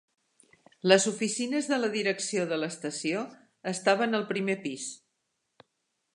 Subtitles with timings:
[0.91, 3.23] Les oficines de la direcció de l'estació
[3.75, 4.91] estaven al primer pis.